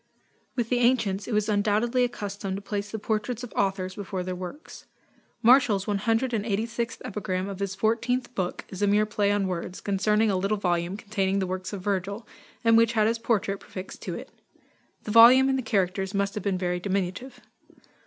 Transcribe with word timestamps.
With 0.55 0.69
the 0.69 0.79
ancients, 0.79 1.27
it 1.27 1.31
was 1.31 1.47
undoubtedly 1.47 2.03
a 2.03 2.09
custom 2.09 2.55
to 2.55 2.61
place 2.63 2.89
the 2.89 2.97
portraits 2.97 3.43
of 3.43 3.53
authors 3.55 3.93
before 3.93 4.23
their 4.23 4.35
works. 4.35 4.87
Martial's 5.43 5.85
186th 5.85 6.97
epigram 7.05 7.47
of 7.47 7.59
his 7.59 7.75
fourteenth 7.75 8.33
book 8.33 8.65
is 8.69 8.81
a 8.81 8.87
mere 8.87 9.05
play 9.05 9.31
on 9.31 9.45
words, 9.45 9.79
concerning 9.79 10.31
a 10.31 10.37
little 10.37 10.57
volume 10.57 10.97
containing 10.97 11.37
the 11.37 11.45
works 11.45 11.71
of 11.71 11.81
Virgil, 11.83 12.27
and 12.63 12.77
which 12.77 12.93
had 12.93 13.05
his 13.05 13.19
portrait 13.19 13.59
prefixed 13.59 14.01
to 14.01 14.15
it. 14.15 14.31
The 15.03 15.11
volume 15.11 15.49
and 15.49 15.57
the 15.59 15.61
characters 15.61 16.15
must 16.15 16.33
have 16.33 16.43
been 16.43 16.57
very 16.57 16.79
diminutive. 16.79 17.39